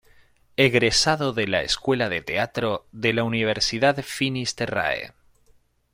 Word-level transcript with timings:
Egresado 0.57 1.31
de 1.31 1.47
la 1.47 1.61
Escuela 1.61 2.09
de 2.09 2.23
Teatro 2.23 2.87
de 2.91 3.13
la 3.13 3.23
Universidad 3.23 4.01
Finis 4.01 4.55
Terrae. 4.55 5.13